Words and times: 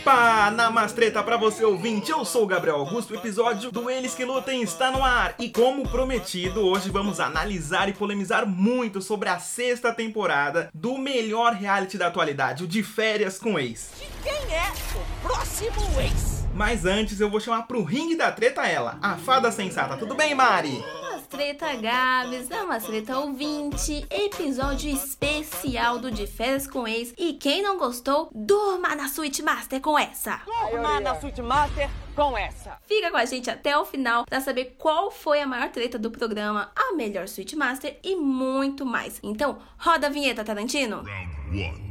Opa! 0.00 0.50
Namastreta 0.50 1.22
pra 1.22 1.36
você 1.36 1.62
ouvinte, 1.62 2.10
eu 2.10 2.24
sou 2.24 2.44
o 2.44 2.46
Gabriel 2.46 2.76
Augusto, 2.76 3.12
o 3.12 3.16
episódio 3.16 3.70
do 3.70 3.90
Eles 3.90 4.14
que 4.14 4.24
Lutem 4.24 4.62
está 4.62 4.90
no 4.90 5.04
ar. 5.04 5.34
E 5.38 5.50
como 5.50 5.86
prometido, 5.86 6.66
hoje 6.66 6.88
vamos 6.88 7.20
analisar 7.20 7.86
e 7.86 7.92
polemizar 7.92 8.46
muito 8.46 9.02
sobre 9.02 9.28
a 9.28 9.38
sexta 9.38 9.92
temporada 9.92 10.70
do 10.72 10.96
melhor 10.96 11.52
reality 11.52 11.98
da 11.98 12.06
atualidade, 12.06 12.64
o 12.64 12.66
de 12.66 12.82
férias 12.82 13.38
com 13.38 13.58
ex. 13.58 13.90
De 13.98 14.06
quem 14.22 14.54
é 14.54 14.72
o 14.96 15.28
próximo 15.28 16.00
ex? 16.00 16.46
Mas 16.54 16.86
antes 16.86 17.20
eu 17.20 17.28
vou 17.28 17.38
chamar 17.38 17.64
pro 17.64 17.84
ringue 17.84 18.16
da 18.16 18.32
treta 18.32 18.66
ela, 18.66 18.98
a 19.02 19.16
fada 19.16 19.52
sensata. 19.52 19.98
Tudo 19.98 20.14
bem, 20.14 20.34
Mari? 20.34 20.82
Treta 21.30 21.76
Gabs, 21.76 22.50
é 22.50 22.60
uma 22.60 22.80
treta 22.80 23.16
ouvinte, 23.20 24.04
episódio 24.10 24.90
especial 24.90 26.00
do 26.00 26.10
De 26.10 26.26
Férias 26.26 26.66
com 26.66 26.88
Ex. 26.88 27.14
E 27.16 27.34
quem 27.34 27.62
não 27.62 27.78
gostou, 27.78 28.28
durma 28.34 28.96
na 28.96 29.06
Suite 29.06 29.40
Master 29.40 29.80
com 29.80 29.96
essa. 29.96 30.40
Durma 30.44 30.98
na 30.98 31.14
Suite 31.20 31.40
Master 31.40 31.88
com 32.16 32.36
essa. 32.36 32.78
Fica 32.82 33.12
com 33.12 33.16
a 33.16 33.24
gente 33.24 33.48
até 33.48 33.78
o 33.78 33.84
final 33.84 34.24
para 34.24 34.40
saber 34.40 34.74
qual 34.76 35.12
foi 35.12 35.40
a 35.40 35.46
maior 35.46 35.70
treta 35.70 36.00
do 36.00 36.10
programa, 36.10 36.72
a 36.74 36.94
melhor 36.96 37.28
Suite 37.28 37.54
Master 37.54 37.96
e 38.02 38.16
muito 38.16 38.84
mais. 38.84 39.20
Então, 39.22 39.58
roda 39.78 40.08
a 40.08 40.10
vinheta, 40.10 40.42
Tarantino. 40.42 41.04
Round 41.04 41.64
one. 41.64 41.89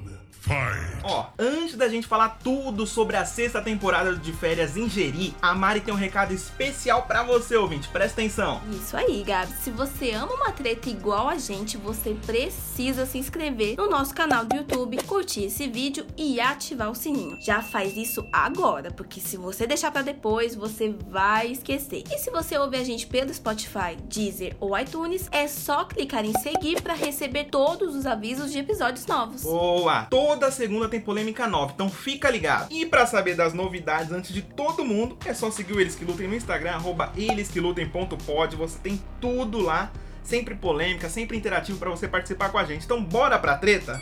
Ó, 1.03 1.27
antes 1.37 1.75
da 1.75 1.87
gente 1.87 2.07
falar 2.07 2.39
tudo 2.43 2.85
sobre 2.85 3.15
a 3.15 3.25
sexta 3.25 3.61
temporada 3.61 4.15
de 4.15 4.31
férias 4.31 4.77
em 4.77 4.89
Jeri, 4.89 5.35
a 5.41 5.53
Mari 5.53 5.81
tem 5.81 5.93
um 5.93 5.97
recado 5.97 6.33
especial 6.33 7.03
para 7.03 7.23
você, 7.23 7.55
ouvinte. 7.55 7.87
Presta 7.89 8.21
atenção. 8.21 8.61
Isso 8.71 8.95
aí, 8.95 9.23
Gabi. 9.23 9.51
Se 9.61 9.71
você 9.71 10.11
ama 10.11 10.33
uma 10.33 10.51
treta 10.51 10.89
igual 10.89 11.27
a 11.27 11.37
gente, 11.37 11.77
você 11.77 12.15
precisa 12.25 13.05
se 13.05 13.17
inscrever 13.17 13.75
no 13.77 13.89
nosso 13.89 14.13
canal 14.13 14.45
do 14.45 14.55
YouTube, 14.55 15.01
curtir 15.03 15.45
esse 15.45 15.67
vídeo 15.67 16.05
e 16.17 16.39
ativar 16.39 16.89
o 16.89 16.95
sininho. 16.95 17.37
Já 17.41 17.61
faz 17.61 17.95
isso 17.95 18.27
agora, 18.31 18.91
porque 18.91 19.19
se 19.19 19.37
você 19.37 19.65
deixar 19.67 19.91
para 19.91 20.01
depois, 20.01 20.55
você 20.55 20.95
vai 21.09 21.47
esquecer. 21.47 22.03
E 22.09 22.17
se 22.17 22.29
você 22.29 22.57
ouve 22.57 22.77
a 22.77 22.83
gente 22.83 23.07
pelo 23.07 23.33
Spotify, 23.33 23.95
Deezer 24.05 24.55
ou 24.59 24.77
iTunes, 24.77 25.27
é 25.31 25.47
só 25.47 25.85
clicar 25.85 26.25
em 26.25 26.33
seguir 26.39 26.81
para 26.81 26.93
receber 26.93 27.45
todos 27.45 27.95
os 27.95 28.05
avisos 28.05 28.51
de 28.51 28.59
episódios 28.59 29.05
novos. 29.05 29.43
Boa! 29.43 30.07
Toda 30.29 30.51
segunda 30.51 30.87
tem 30.87 31.01
polêmica 31.01 31.47
nova, 31.47 31.71
então 31.73 31.89
fica 31.89 32.29
ligado. 32.29 32.71
E 32.71 32.85
para 32.85 33.07
saber 33.07 33.35
das 33.35 33.51
novidades 33.51 34.11
antes 34.11 34.31
de 34.31 34.43
todo 34.43 34.85
mundo, 34.85 35.17
é 35.25 35.33
só 35.33 35.49
seguir 35.49 35.73
o 35.73 35.81
Eles 35.81 35.95
Que 35.95 36.05
Lutem 36.05 36.27
no 36.27 36.35
Instagram, 36.35 36.73
arroba 36.73 37.11
elesquelutem.pod, 37.17 38.55
você 38.55 38.77
tem 38.77 39.01
tudo 39.19 39.59
lá, 39.59 39.91
sempre 40.21 40.53
polêmica, 40.53 41.09
sempre 41.09 41.35
interativo 41.35 41.79
para 41.79 41.89
você 41.89 42.07
participar 42.07 42.49
com 42.49 42.59
a 42.59 42.63
gente. 42.63 42.85
Então 42.85 43.03
bora 43.03 43.39
pra 43.39 43.57
treta? 43.57 43.99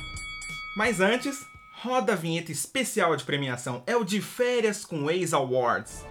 Mas 0.76 1.00
antes, 1.00 1.46
roda 1.72 2.12
a 2.12 2.18
vinheta 2.18 2.52
especial 2.52 3.16
de 3.16 3.24
premiação, 3.24 3.82
é 3.88 3.96
o 3.96 4.04
de 4.04 4.20
Férias 4.20 4.84
com 4.84 5.10
Ex 5.10 5.34
Awards. 5.34 6.04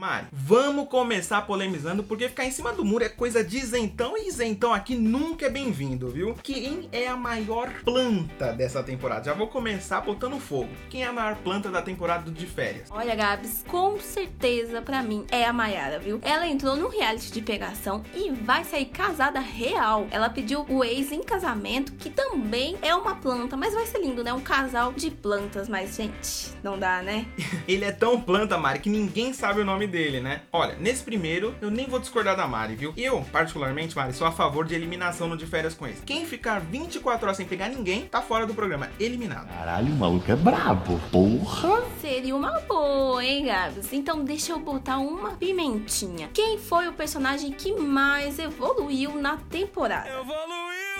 Mari, 0.00 0.28
vamos 0.32 0.88
começar 0.88 1.42
polemizando, 1.42 2.02
porque 2.02 2.26
ficar 2.26 2.46
em 2.46 2.50
cima 2.50 2.72
do 2.72 2.82
muro 2.82 3.04
é 3.04 3.08
coisa 3.10 3.44
de 3.44 3.58
isentão 3.58 4.16
e 4.16 4.28
isentão 4.28 4.72
aqui 4.72 4.94
nunca 4.96 5.44
é 5.44 5.50
bem-vindo, 5.50 6.08
viu? 6.08 6.34
Quem 6.42 6.88
é 6.90 7.06
a 7.06 7.18
maior 7.18 7.70
planta 7.84 8.50
dessa 8.50 8.82
temporada? 8.82 9.24
Já 9.24 9.34
vou 9.34 9.48
começar 9.48 10.00
botando 10.00 10.40
fogo. 10.40 10.70
Quem 10.88 11.04
é 11.04 11.06
a 11.06 11.12
maior 11.12 11.36
planta 11.36 11.70
da 11.70 11.82
temporada 11.82 12.30
de 12.30 12.46
férias? 12.46 12.88
Olha, 12.90 13.14
Gabs, 13.14 13.62
com 13.68 14.00
certeza 14.00 14.80
pra 14.80 15.02
mim 15.02 15.26
é 15.30 15.44
a 15.44 15.52
Mayara, 15.52 15.98
viu? 15.98 16.18
Ela 16.22 16.48
entrou 16.48 16.76
no 16.76 16.88
reality 16.88 17.30
de 17.30 17.42
pegação 17.42 18.02
e 18.14 18.30
vai 18.30 18.64
sair 18.64 18.86
casada 18.86 19.38
real. 19.38 20.06
Ela 20.10 20.30
pediu 20.30 20.64
o 20.70 20.82
ex 20.82 21.12
em 21.12 21.22
casamento, 21.22 21.92
que 21.92 22.08
também 22.08 22.78
é 22.80 22.94
uma 22.94 23.16
planta, 23.16 23.54
mas 23.54 23.74
vai 23.74 23.84
ser 23.84 23.98
lindo, 23.98 24.24
né? 24.24 24.32
Um 24.32 24.40
casal 24.40 24.94
de 24.94 25.10
plantas, 25.10 25.68
mas 25.68 25.94
gente, 25.94 26.52
não 26.62 26.78
dá, 26.78 27.02
né? 27.02 27.26
Ele 27.68 27.84
é 27.84 27.92
tão 27.92 28.18
planta, 28.18 28.56
Mari, 28.56 28.78
que 28.78 28.88
ninguém 28.88 29.34
sabe 29.34 29.60
o 29.60 29.64
nome 29.64 29.89
dele, 29.90 30.20
né? 30.20 30.42
Olha, 30.52 30.76
nesse 30.76 31.02
primeiro, 31.02 31.54
eu 31.60 31.70
nem 31.70 31.86
vou 31.86 31.98
discordar 31.98 32.36
da 32.36 32.46
Mari, 32.46 32.76
viu? 32.76 32.94
Eu, 32.96 33.22
particularmente, 33.32 33.94
Mari, 33.96 34.12
sou 34.14 34.26
a 34.26 34.32
favor 34.32 34.64
de 34.64 34.74
eliminação 34.74 35.28
no 35.28 35.36
de 35.36 35.46
férias 35.46 35.74
com 35.74 35.86
esse. 35.86 36.02
Quem 36.02 36.24
ficar 36.24 36.60
24 36.60 37.26
horas 37.26 37.36
sem 37.36 37.46
pegar 37.46 37.68
ninguém, 37.68 38.06
tá 38.06 38.22
fora 38.22 38.46
do 38.46 38.54
programa. 38.54 38.88
Eliminado. 38.98 39.48
Caralho, 39.48 39.92
o 39.92 39.96
maluco 39.96 40.30
é 40.30 40.36
brabo. 40.36 41.00
Porra! 41.10 41.82
Seria 42.00 42.34
uma 42.34 42.60
boa, 42.60 43.24
hein, 43.24 43.46
Gabs? 43.46 43.92
Então 43.92 44.24
deixa 44.24 44.52
eu 44.52 44.58
botar 44.58 44.98
uma 44.98 45.32
pimentinha. 45.32 46.30
Quem 46.32 46.58
foi 46.58 46.88
o 46.88 46.92
personagem 46.92 47.52
que 47.52 47.72
mais 47.72 48.38
evoluiu 48.38 49.16
na 49.16 49.36
temporada? 49.36 50.08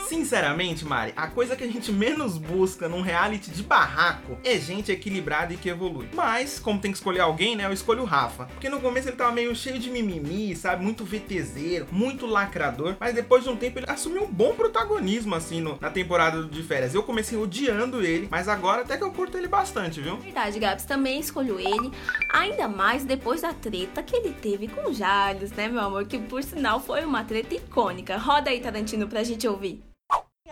Sinceramente, 0.08 0.84
Mari, 0.84 1.12
a 1.16 1.28
coisa 1.28 1.54
que 1.56 1.64
a 1.64 1.66
gente 1.70 1.92
menos 1.92 2.36
busca 2.36 2.88
num 2.88 3.00
reality 3.00 3.50
de 3.50 3.62
barraco 3.62 4.36
é 4.44 4.58
gente 4.58 4.90
equilibrada 4.90 5.54
e 5.54 5.56
que 5.56 5.68
evolui. 5.68 6.08
Mas, 6.12 6.58
como 6.58 6.80
tem 6.80 6.90
que 6.90 6.98
escolher 6.98 7.20
alguém, 7.20 7.54
né? 7.56 7.64
Eu 7.66 7.72
escolho 7.72 8.02
o 8.02 8.06
Rafa. 8.06 8.46
Porque 8.46 8.68
no 8.68 8.80
começo 8.80 9.08
ele 9.08 9.16
tava 9.16 9.32
meio 9.32 9.54
cheio 9.54 9.78
de 9.78 9.90
mimimi, 9.90 10.54
sabe? 10.56 10.82
Muito 10.84 11.04
VTZero, 11.04 11.86
muito 11.92 12.26
lacrador. 12.26 12.96
Mas 12.98 13.14
depois 13.14 13.44
de 13.44 13.50
um 13.50 13.56
tempo 13.56 13.78
ele 13.78 13.86
assumiu 13.88 14.24
um 14.24 14.32
bom 14.32 14.54
protagonismo, 14.54 15.34
assim, 15.34 15.60
no- 15.60 15.78
na 15.80 15.90
temporada 15.90 16.42
de 16.44 16.62
férias. 16.62 16.94
Eu 16.94 17.02
comecei 17.02 17.38
odiando 17.38 18.02
ele, 18.02 18.28
mas 18.30 18.48
agora 18.48 18.82
até 18.82 18.96
que 18.96 19.04
eu 19.04 19.12
curto 19.12 19.36
ele 19.38 19.48
bastante, 19.48 20.00
viu? 20.00 20.16
Verdade, 20.16 20.58
Gabs, 20.58 20.84
também 20.84 21.20
escolho 21.20 21.58
ele, 21.58 21.90
ainda 22.32 22.66
mais 22.68 23.04
depois 23.04 23.42
da 23.42 23.52
treta 23.52 24.02
que 24.02 24.16
ele 24.16 24.32
teve 24.32 24.68
com 24.68 24.90
o 24.90 24.94
Jales, 24.94 25.52
né, 25.52 25.68
meu 25.68 25.80
amor? 25.80 26.04
Que 26.06 26.18
por 26.18 26.42
sinal 26.42 26.80
foi 26.80 27.04
uma 27.04 27.24
treta 27.24 27.54
icônica. 27.54 28.16
Roda 28.16 28.50
aí, 28.50 28.60
Tarantino, 28.60 29.06
pra 29.08 29.22
gente 29.22 29.46
ouvir. 29.46 29.82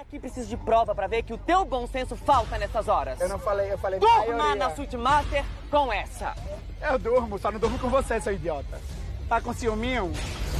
Aqui 0.08 0.18
precisa 0.18 0.46
de 0.46 0.56
prova 0.56 0.94
pra 0.94 1.06
ver 1.06 1.22
que 1.22 1.34
o 1.34 1.36
teu 1.36 1.66
bom 1.66 1.86
senso 1.86 2.16
falta 2.16 2.56
nessas 2.56 2.88
horas? 2.88 3.20
Eu 3.20 3.28
não 3.28 3.38
falei, 3.38 3.70
eu 3.70 3.76
falei 3.76 4.00
Durma 4.00 4.54
na 4.54 4.70
Suite 4.74 4.96
Master 4.96 5.44
com 5.70 5.92
essa. 5.92 6.34
Eu 6.80 6.98
durmo, 6.98 7.38
só 7.38 7.52
não 7.52 7.60
durmo 7.60 7.78
com 7.78 7.90
você, 7.90 8.18
seu 8.18 8.32
idiota. 8.32 8.80
Tá 9.28 9.38
com 9.38 9.52
ciúminho? 9.52 10.10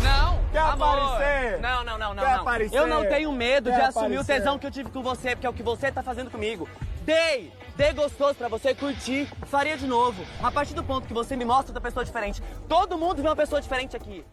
Não, 0.03 0.39
Quer 0.53 0.59
amor. 0.59 0.99
aparecer? 0.99 1.61
Não, 1.61 1.83
não, 1.83 1.97
não, 1.97 2.15
não. 2.15 2.23
Quer 2.23 2.35
não. 2.35 2.41
aparecer? 2.43 2.77
Eu 2.77 2.87
não 2.87 3.09
tenho 3.09 3.33
medo 3.33 3.71
Quer 3.71 3.77
de 3.77 3.83
assumir 3.85 4.19
aparecer? 4.19 4.33
o 4.33 4.37
tesão 4.37 4.59
que 4.59 4.67
eu 4.67 4.71
tive 4.71 4.91
com 4.91 5.03
você, 5.03 5.31
porque 5.31 5.47
é 5.47 5.51
o 5.51 5.55
que 5.55 5.63
você 5.63 5.91
tá 5.91 6.03
fazendo 6.03 6.31
comigo. 6.31 6.69
Dei! 7.01 7.51
Dei 7.75 7.95
gostoso 7.95 8.35
pra 8.35 8.49
você 8.49 8.75
curtir. 8.75 9.33
Faria 9.47 9.79
de 9.79 9.87
novo. 9.87 10.27
A 10.43 10.51
partir 10.51 10.75
do 10.75 10.85
ponto 10.85 11.09
que 11.09 11.15
você 11.15 11.35
me 11.37 11.47
mostra 11.47 11.71
outra 11.71 11.81
pessoa 11.81 12.05
diferente. 12.05 12.43
Todo 12.69 12.99
mundo 12.99 13.23
vê 13.23 13.29
uma 13.31 13.37
pessoa 13.37 13.63
diferente 13.63 13.97
aqui. 13.97 14.27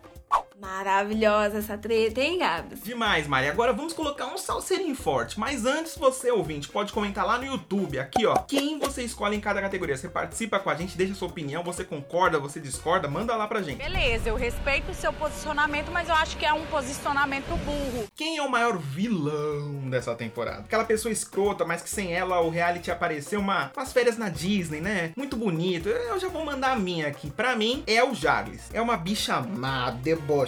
Maravilhosa 0.59 1.57
essa 1.57 1.77
treta, 1.77 2.21
hein, 2.21 2.39
Gabs? 2.39 2.81
Demais, 2.81 3.27
Mari. 3.27 3.49
Agora 3.49 3.73
vamos 3.73 3.91
colocar 3.91 4.27
um 4.27 4.37
salseirinho 4.37 4.95
forte. 4.95 5.37
Mas 5.37 5.65
antes, 5.65 5.97
você, 5.97 6.31
ouvinte, 6.31 6.69
pode 6.69 6.93
comentar 6.93 7.25
lá 7.25 7.37
no 7.37 7.45
YouTube, 7.45 7.99
aqui, 7.99 8.25
ó. 8.25 8.35
Quem 8.37 8.79
você 8.79 9.03
escolhe 9.03 9.35
em 9.35 9.41
cada 9.41 9.61
categoria. 9.61 9.97
Você 9.97 10.07
participa 10.07 10.57
com 10.57 10.69
a 10.69 10.75
gente, 10.75 10.97
deixa 10.97 11.13
sua 11.13 11.27
opinião. 11.27 11.61
Você 11.63 11.83
concorda, 11.83 12.39
você 12.39 12.59
discorda? 12.59 13.09
Manda 13.09 13.35
lá 13.35 13.47
pra 13.47 13.61
gente. 13.61 13.77
Beleza, 13.77 14.29
eu 14.29 14.35
respeito 14.35 14.91
o 14.91 14.95
seu 14.95 15.11
posicionamento, 15.11 15.91
mas 15.91 16.07
eu 16.07 16.15
acho 16.15 16.37
que 16.37 16.45
é 16.45 16.53
um 16.53 16.65
posicionamento 16.67 17.49
burro. 17.65 18.07
Quem 18.15 18.37
é 18.37 18.41
o 18.41 18.49
maior 18.49 18.77
vilão 18.77 19.89
dessa 19.89 20.15
temporada? 20.15 20.61
Aquela 20.61 20.85
pessoa 20.85 21.11
escrota, 21.11 21.65
mas 21.65 21.81
que 21.81 21.89
sem 21.89 22.13
ela 22.13 22.39
o 22.39 22.49
reality 22.49 22.89
apareceu 22.89 23.41
uma, 23.41 23.71
umas 23.75 23.91
férias 23.91 24.17
na 24.17 24.29
Disney, 24.29 24.79
né? 24.79 25.11
Muito 25.17 25.35
bonito. 25.35 25.89
Eu 25.89 26.17
já 26.17 26.29
vou 26.29 26.45
mandar 26.45 26.71
a 26.71 26.75
minha 26.77 27.07
aqui. 27.07 27.29
Pra 27.29 27.57
mim, 27.57 27.83
é 27.85 28.01
o 28.01 28.15
Jaglis. 28.15 28.69
É 28.73 28.81
uma 28.81 28.95
bicha 28.95 29.41
má, 29.41 29.91
debochada. 29.91 30.44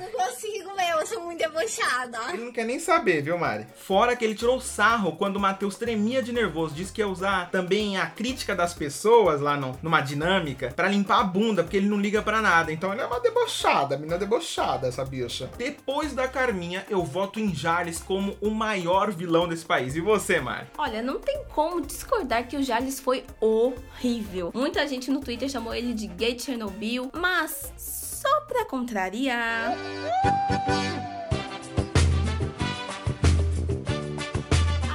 Não 0.00 0.10
consigo, 0.26 0.74
meu, 0.76 0.98
eu 1.00 1.06
sou 1.06 1.20
muito 1.24 1.38
debochada. 1.38 2.18
Ele 2.32 2.44
não 2.44 2.52
quer 2.52 2.64
nem 2.64 2.78
saber, 2.78 3.22
viu, 3.22 3.38
Mari? 3.38 3.66
Fora 3.76 4.14
que 4.16 4.24
ele 4.24 4.34
tirou 4.34 4.60
sarro 4.60 5.12
quando 5.16 5.36
o 5.36 5.40
Matheus 5.40 5.76
tremia 5.76 6.22
de 6.22 6.32
nervoso. 6.32 6.74
Disse 6.74 6.92
que 6.92 7.00
ia 7.00 7.08
usar 7.08 7.50
também 7.50 7.96
a 7.98 8.06
crítica 8.06 8.54
das 8.54 8.74
pessoas 8.74 9.40
lá 9.40 9.56
no- 9.56 9.78
numa 9.82 10.00
dinâmica 10.00 10.72
pra 10.74 10.88
limpar 10.88 11.20
a 11.20 11.24
bunda, 11.24 11.62
porque 11.62 11.76
ele 11.76 11.88
não 11.88 11.98
liga 12.00 12.22
pra 12.22 12.40
nada. 12.42 12.72
Então 12.72 12.92
ele 12.92 13.00
é 13.02 13.06
uma 13.06 13.20
debochada, 13.20 13.96
menina 13.96 14.18
debochada, 14.18 14.86
essa 14.88 15.04
bicha. 15.04 15.50
Depois 15.56 16.12
da 16.12 16.26
Carminha, 16.28 16.84
eu 16.88 17.04
voto 17.04 17.38
em 17.40 17.54
Jales 17.54 17.98
como 18.00 18.36
o 18.40 18.50
maior 18.50 19.10
vilão 19.12 19.48
desse 19.48 19.64
país. 19.64 19.94
E 19.96 20.00
você, 20.00 20.40
Mari? 20.40 20.66
Olha, 20.78 21.02
não 21.02 21.18
tem 21.18 21.42
como 21.54 21.80
discordar 21.80 22.46
que 22.46 22.56
o 22.56 22.62
Jales 22.62 23.00
foi 23.00 23.24
horrível. 23.40 24.50
Muita 24.54 24.86
gente 24.86 25.10
no 25.10 25.20
Twitter 25.20 25.48
chamou 25.48 25.74
ele 25.74 25.92
de 25.94 26.06
gay 26.06 26.34
de 26.34 26.42
Chernobyl, 26.42 27.10
mas 27.14 27.72
só 28.20 28.40
pra 28.42 28.66
contrariar. 28.66 29.72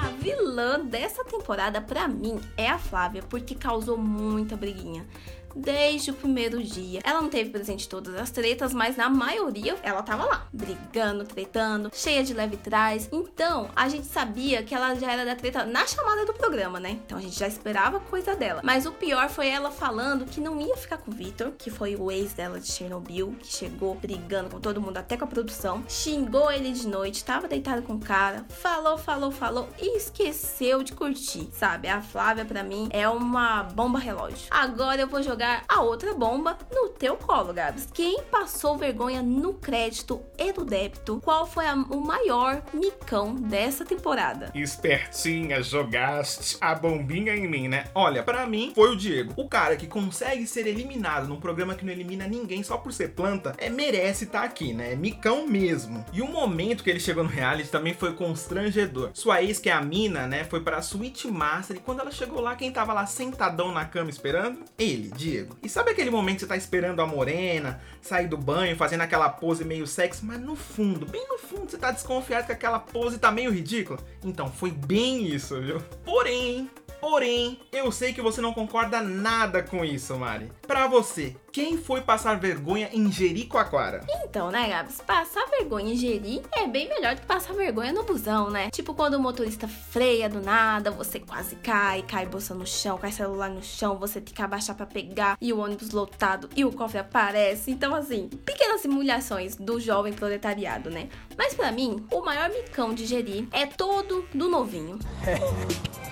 A 0.04 0.07
vilã 0.19 0.80
dessa 0.86 1.24
temporada, 1.25 1.81
pra 1.81 2.07
mim, 2.07 2.39
é 2.56 2.69
a 2.69 2.77
Flávia, 2.77 3.24
porque 3.24 3.56
causou 3.56 3.98
muita 3.98 4.56
briguinha. 4.56 5.07
Desde 5.56 6.12
o 6.12 6.13
primeiro 6.13 6.62
dia. 6.62 7.00
Ela 7.04 7.22
não 7.22 7.30
teve 7.30 7.50
presente 7.50 7.88
todas 7.88 8.16
as 8.16 8.30
tretas, 8.30 8.74
mas 8.74 8.98
na 8.98 9.10
maioria 9.10 9.78
ela 9.81 10.04
tava 10.04 10.25
lá, 10.25 10.48
brigando, 10.52 11.24
tretando, 11.24 11.90
cheia 11.94 12.24
de 12.24 12.34
leve 12.34 12.57
trás. 12.57 13.07
Então, 13.12 13.69
a 13.75 13.88
gente 13.88 14.07
sabia 14.07 14.63
que 14.63 14.75
ela 14.75 14.96
já 14.96 15.12
era 15.12 15.25
da 15.25 15.36
treta 15.36 15.63
na 15.66 15.86
chamada 15.88 16.25
do 16.25 16.34
programa, 16.34 16.80
né? 16.80 17.00
Então 17.06 17.18
a 17.18 17.22
gente 17.22 17.38
já 17.38 17.48
esperava 17.48 18.00
coisa 18.00 18.36
dela. 18.36 18.62
Mas 18.63 18.86
o 18.86 18.92
pior 18.92 19.30
foi 19.30 19.48
ela 19.48 19.72
falando 19.72 20.25
que 20.25 20.42
não 20.42 20.60
ia 20.60 20.75
ficar 20.75 20.98
com 20.98 21.12
o 21.12 21.13
Victor, 21.13 21.52
que 21.57 21.69
foi 21.69 21.96
o 21.96 22.12
ex 22.12 22.34
dela 22.34 22.60
de 22.60 22.68
Chernobyl, 22.68 23.36
que 23.40 23.48
chegou 23.48 23.96
brigando 23.96 24.50
com 24.50 24.60
todo 24.60 24.81
mundo, 24.81 24.98
até 24.98 25.16
com 25.16 25.24
a 25.24 25.28
produção, 25.28 25.84
xingou 25.88 26.52
ele 26.52 26.72
de 26.72 26.88
noite, 26.88 27.24
tava 27.24 27.48
deitado 27.48 27.81
com 27.81 27.94
o 27.94 28.00
cara, 28.00 28.46
falou, 28.50 28.98
falou, 28.98 29.31
falou 29.31 29.69
e 29.80 29.98
esqueceu 29.98 30.84
de 30.84 30.94
curtir, 30.94 31.50
sabe? 31.54 31.88
A 31.88 32.02
Flávia, 32.02 32.46
para 32.46 32.63
mim, 32.63 32.90
é 32.92 33.07
uma 33.07 33.63
bomba 33.63 34.00
relógio. 34.00 34.48
Agora 34.50 35.02
eu 35.02 35.07
vou 35.07 35.22
jogar 35.22 35.44
a 35.68 35.81
outra 35.81 36.13
bomba 36.13 36.57
no 36.71 36.89
teu 36.89 37.15
colo, 37.15 37.53
Gabs. 37.53 37.88
Quem 37.94 38.24
passou 38.24 38.77
vergonha 38.77 39.21
no 39.21 39.53
crédito 39.53 40.21
e 40.38 40.51
no 40.51 40.65
débito? 40.65 41.21
Qual 41.24 41.45
foi 41.45 41.65
a, 41.68 41.74
o 41.74 42.01
maior 42.01 42.62
micão 42.74 43.36
dessa 43.36 43.86
temporada? 43.86 44.51
Espertinha, 44.56 45.62
jogaste 45.62 46.57
a 46.59 46.74
bombinha 46.74 47.36
em 47.36 47.47
mim, 47.47 47.68
né? 47.68 47.86
Olha, 47.94 48.24
para 48.24 48.45
mim 48.47 48.71
foi 48.74 48.92
o 48.92 48.95
Diego. 48.95 49.33
O 49.36 49.47
cara 49.47 49.75
que 49.75 49.88
consegue 49.88 50.47
ser 50.47 50.68
eliminado 50.68 51.27
num 51.27 51.39
programa 51.39 51.75
que 51.75 51.86
não 51.86 51.94
elimina 51.94 52.27
ninguém 52.27 52.63
só 52.63 52.77
por 52.77 52.92
ser 52.92 53.09
planta, 53.09 53.53
é 53.57 53.69
merece 53.69 54.25
estar 54.25 54.39
tá 54.39 54.45
aqui, 54.45 54.74
né? 54.74 54.94
É 54.94 54.95
micão 54.95 55.47
mesmo. 55.47 56.03
E 56.12 56.21
o 56.21 56.27
momento 56.27 56.83
que 56.83 56.89
ele 56.89 57.00
chegou 57.00 57.24
no 57.24 57.30
reality 57.30 57.69
também 57.69 57.94
foi 57.94 58.13
constrangedor. 58.13 59.12
Sua 59.13 59.42
ex, 59.42 59.59
que 59.59 59.69
é 59.69 59.74
a 59.74 59.81
Mina, 59.81 60.27
né, 60.27 60.44
foi 60.44 60.62
para 60.62 60.77
a 60.77 60.81
Suite 60.81 61.27
Master 61.27 61.77
e 61.77 61.80
quando 61.80 62.00
ela 62.00 62.12
chegou 62.12 62.42
lá, 62.42 62.56
quem 62.56 62.71
tava 62.71 62.94
lá 62.94 63.06
sentadão 63.06 63.71
na 63.71 63.86
cama 63.86 64.09
esperando? 64.09 64.63
Ele, 64.77 65.12
Diego. 65.12 65.35
E 65.62 65.70
sabe 65.70 65.92
aquele 65.92 66.10
momento 66.10 66.36
que 66.36 66.42
você 66.42 66.48
tá 66.48 66.58
esperando 66.58 67.02
a 67.02 67.08
morena 67.08 67.82
sair 68.02 68.28
do 68.28 68.38
banho, 68.38 68.76
fazendo 68.76 69.02
aquela 69.02 69.30
pose 69.30 69.64
meio 69.66 69.88
sexy, 69.88 70.26
mas 70.26 70.40
no 70.40 70.56
fundo, 70.56 71.06
bem 71.06 71.28
no 71.28 71.38
fundo, 71.38 71.70
você 71.70 71.78
tá 71.78 71.92
desconfiado 71.92 72.46
que 72.46 72.52
aquela 72.52 72.80
pose 72.80 73.18
tá 73.18 73.32
meio 73.32 73.52
ridícula? 73.52 74.00
Então, 74.24 74.52
foi 74.52 74.72
bem 74.72 75.26
isso, 75.26 75.60
viu? 75.62 75.82
Porém, 76.04 76.70
Porém, 77.00 77.59
eu 77.71 77.92
sei 77.92 78.13
que 78.13 78.21
você 78.21 78.42
não 78.42 78.53
concorda 78.53 79.01
nada 79.01 79.62
com 79.62 79.83
isso, 79.83 80.15
Mari. 80.15 80.51
Para 80.65 80.88
você, 80.88 81.36
quem 81.51 81.77
foi 81.77 82.01
passar 82.01 82.38
vergonha 82.39 82.89
em 82.92 83.09
Jericoacoara? 83.12 84.06
Então, 84.24 84.51
né, 84.51 84.68
Gabs? 84.68 85.00
Passar 85.01 85.45
vergonha 85.50 85.94
em 85.94 85.95
Jeri 85.95 86.42
é 86.51 86.68
bem 86.68 86.89
melhor 86.89 87.15
do 87.15 87.21
que 87.21 87.27
passar 87.27 87.53
vergonha 87.53 87.94
no 87.94 88.03
busão, 88.03 88.50
né? 88.50 88.69
Tipo 88.71 88.94
quando 88.94 89.13
o 89.13 89.19
motorista 89.21 89.68
freia 89.68 90.27
do 90.27 90.42
nada, 90.42 90.92
você 90.92 91.19
quase 91.19 91.56
cai, 91.56 92.01
cai 92.01 92.25
bolsa 92.25 92.53
no 92.53 92.68
chão, 92.68 92.97
cai 92.97 93.12
celular 93.12 93.50
no 93.50 93.63
chão, 93.63 93.97
você 93.97 94.19
tem 94.19 94.33
que 94.33 94.42
abaixar 94.42 94.75
para 94.75 94.86
pegar 94.86 95.38
e 95.39 95.53
o 95.53 95.59
ônibus 95.59 95.92
lotado 95.92 96.50
e 96.56 96.65
o 96.65 96.74
cofre 96.74 97.00
aparece. 97.00 97.71
Então, 97.71 97.95
assim, 97.95 98.27
pequenas 98.45 98.81
simulações 98.81 99.56
do 99.56 99.80
jovem 99.80 100.12
proletariado, 100.12 100.89
né? 100.89 101.07
Mas 101.38 101.53
para 101.53 101.71
mim, 101.71 102.06
o 102.12 102.21
maior 102.21 102.50
micão 102.50 102.94
de 102.94 103.06
Jeri 103.06 103.47
é 103.53 103.65
todo 103.65 104.27
do 104.33 104.50
novinho. 104.50 105.00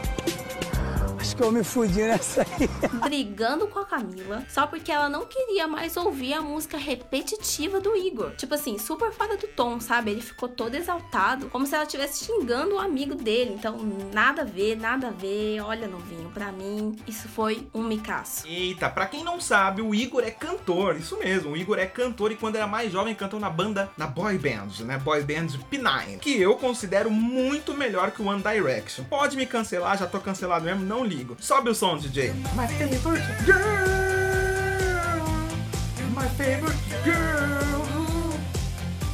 Acho 1.34 1.38
que 1.42 1.44
eu 1.48 1.52
me 1.52 1.64
fudi 1.64 2.04
nessa 2.04 2.42
aí. 2.42 2.70
Brigando 3.02 3.68
com 3.68 3.80
a 3.80 3.86
Camila 3.86 4.46
só 4.48 4.68
porque 4.68 4.92
ela 4.92 5.10
não 5.10 5.26
queria 5.26 5.68
mais 5.68 5.98
ouvir 5.98 6.36
a 6.36 6.42
música 6.44 6.78
repetitiva 6.78 7.80
do 7.80 7.96
Igor. 7.96 8.36
Tipo 8.36 8.54
assim, 8.54 8.78
super 8.78 9.12
fora 9.12 9.36
do 9.36 9.48
tom, 9.48 9.80
sabe? 9.80 10.12
Ele 10.12 10.22
ficou 10.22 10.48
todo 10.48 10.76
exaltado, 10.76 11.48
como 11.50 11.66
se 11.66 11.74
ela 11.74 11.86
estivesse 11.86 12.26
xingando 12.26 12.76
o 12.76 12.80
amigo 12.80 13.16
dele. 13.16 13.56
Então, 13.58 13.80
nada 14.14 14.44
a 14.44 14.46
ver, 14.46 14.78
nada 14.78 15.08
a 15.08 15.12
ver. 15.12 15.60
Olha, 15.62 15.88
novinho, 15.88 16.30
pra 16.32 16.52
mim, 16.52 16.96
isso 17.08 17.28
foi 17.28 17.68
um 17.74 17.82
micaço. 17.82 18.48
Eita, 18.48 18.88
pra 18.88 19.08
quem 19.08 19.24
não 19.24 19.42
sabe, 19.42 19.82
o 19.82 19.96
Igor 19.96 20.24
é 20.24 20.30
cantor. 20.30 20.98
Isso 20.98 21.18
mesmo, 21.18 21.54
o 21.54 21.58
Igor 21.58 21.80
é 21.80 21.88
cantor 21.88 22.32
e 22.32 22.36
quando 22.36 22.58
era 22.58 22.68
mais 22.68 22.92
jovem 22.92 23.16
cantou 23.16 23.40
na 23.40 23.50
banda, 23.50 23.90
na 23.98 24.06
boy 24.06 24.38
band, 24.38 24.86
né? 24.86 25.00
Boy 25.00 25.24
band 25.24 25.48
P9, 25.72 26.20
que 26.20 26.40
eu 26.40 26.56
considero 26.58 27.10
muito 27.10 27.74
melhor 27.74 28.12
que 28.12 28.22
o 28.22 28.28
One 28.28 28.44
Direction. 28.44 29.04
Pode 29.06 29.36
me 29.36 29.48
cancelar, 29.48 29.98
já 29.98 30.06
tô 30.06 30.20
cancelado 30.20 30.66
mesmo, 30.66 30.86
não 30.86 31.04
ligo. 31.24 31.38
Sobe 31.40 31.70
o 31.70 31.76
som, 31.76 31.98
DJ. 31.98 32.34
My 32.56 32.68
favorite 32.68 33.24
girl. 33.46 33.58
My 36.14 36.28
favorite 36.38 36.78
girl. 37.04 37.84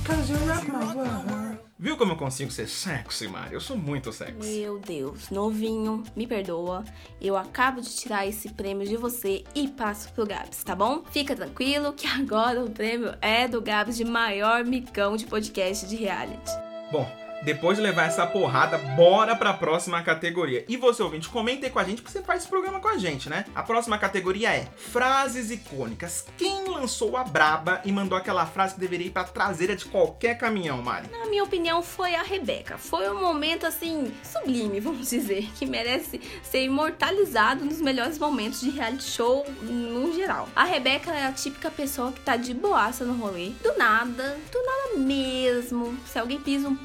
Cause 0.04 0.32
you 0.32 0.38
rock 0.48 0.68
my 0.68 0.96
world. 0.96 1.60
Viu 1.82 1.96
como 1.96 2.12
eu 2.12 2.18
consigo 2.18 2.52
ser 2.52 2.68
sexy, 2.68 3.30
Mari? 3.30 3.54
Eu 3.54 3.62
sou 3.62 3.78
muito 3.78 4.12
sexy. 4.12 4.60
Meu 4.60 4.80
Deus, 4.80 5.30
novinho, 5.30 6.04
me 6.14 6.28
perdoa. 6.28 6.84
Eu 7.22 7.38
acabo 7.38 7.80
de 7.80 7.90
tirar 7.96 8.28
esse 8.28 8.50
prêmio 8.50 8.86
de 8.86 8.98
você 8.98 9.46
e 9.56 9.70
passo 9.70 10.12
pro 10.12 10.28
Gabs, 10.28 10.62
tá 10.62 10.76
bom? 10.76 11.04
Fica 11.10 11.34
tranquilo 11.34 11.94
que 11.94 12.06
agora 12.20 12.62
o 12.66 12.70
prêmio 12.70 13.16
é 13.22 13.48
do 13.48 13.62
Gabs 13.62 13.96
de 13.96 14.04
maior 14.04 14.66
micão 14.66 15.16
de 15.16 15.26
podcast 15.26 15.88
de 15.88 15.96
reality. 15.96 16.52
Bom, 16.92 17.10
depois 17.44 17.78
de 17.78 17.84
levar 17.84 18.04
essa 18.04 18.26
porrada, 18.28 18.78
bora 18.78 19.36
pra 19.36 19.54
próxima 19.54 20.02
categoria. 20.04 20.66
E 20.68 20.76
você, 20.76 21.02
ouvinte, 21.02 21.30
comenta 21.30 21.66
aí 21.66 21.72
com 21.72 21.80
a 21.80 21.84
gente, 21.84 22.02
porque 22.02 22.12
você 22.12 22.24
faz 22.24 22.42
esse 22.42 22.50
programa 22.50 22.80
com 22.80 22.88
a 22.88 22.98
gente, 22.98 23.30
né? 23.30 23.46
A 23.56 23.64
próxima 23.64 23.98
categoria 23.98 24.52
é 24.52 24.68
frases 24.78 25.50
icônicas. 25.50 26.26
Quem 26.38 26.66
lançou 26.66 27.16
a 27.16 27.24
braba 27.24 27.82
e 27.86 27.92
mandou 27.92 28.18
aquela 28.18 28.46
frase 28.46 28.74
que 28.74 28.80
deveria 28.80 29.08
ir 29.08 29.12
pra 29.12 29.24
traseira 29.24 29.76
de 29.76 29.86
qualquer 29.86 30.38
caminhão, 30.38 30.82
Mari? 30.82 31.10
Na 31.12 31.28
minha 31.28 31.44
opinião, 31.44 31.82
foi 31.82 32.16
a 32.16 32.24
Rebeca. 32.24 32.78
Foi 32.78 33.10
um 33.10 33.20
momento, 33.20 33.66
assim, 33.66 34.14
sublime, 34.24 34.80
vamos 34.82 35.10
dizer, 35.10 35.50
que 35.58 35.66
merece 35.66 36.22
ser 36.44 36.64
imortalizado 36.64 37.64
nos 37.64 37.82
melhores 37.82 38.20
momentos 38.20 38.62
de 38.62 38.70
reality 38.70 39.04
show 39.04 39.46
no 39.62 40.14
geral. 40.14 40.50
A 40.56 40.66
Rebeca 40.66 41.12
é 41.12 41.26
a 41.26 41.32
típica 41.32 41.72
pessoa 41.72 42.12
que 42.12 42.20
tá 42.22 42.36
de 42.36 42.54
boaça 42.54 43.06
no 43.06 43.14
rolê. 43.14 43.52
Do 43.64 43.78
nada, 43.78 44.38
do 44.52 44.62
nada 44.62 44.98
mesmo. 44.98 45.98
Se 46.06 46.20
alguém 46.20 46.40
pisa 46.40 46.68
um 46.68 46.76